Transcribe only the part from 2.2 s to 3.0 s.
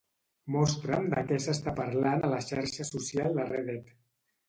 a la xarxa